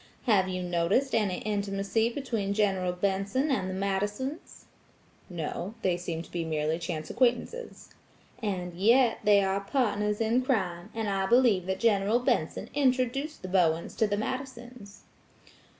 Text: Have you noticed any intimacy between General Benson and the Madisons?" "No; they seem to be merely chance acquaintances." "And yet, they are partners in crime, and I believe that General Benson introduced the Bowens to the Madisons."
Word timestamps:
Have 0.23 0.47
you 0.49 0.63
noticed 0.63 1.13
any 1.13 1.41
intimacy 1.41 2.09
between 2.09 2.55
General 2.55 2.91
Benson 2.91 3.51
and 3.51 3.69
the 3.69 3.73
Madisons?" 3.75 4.65
"No; 5.29 5.75
they 5.83 5.95
seem 5.95 6.23
to 6.23 6.31
be 6.31 6.43
merely 6.43 6.79
chance 6.79 7.11
acquaintances." 7.11 7.89
"And 8.41 8.73
yet, 8.73 9.19
they 9.23 9.43
are 9.43 9.59
partners 9.61 10.19
in 10.19 10.41
crime, 10.41 10.89
and 10.95 11.07
I 11.07 11.27
believe 11.27 11.67
that 11.67 11.79
General 11.79 12.17
Benson 12.17 12.71
introduced 12.73 13.43
the 13.43 13.47
Bowens 13.47 13.95
to 13.97 14.07
the 14.07 14.17
Madisons." 14.17 15.01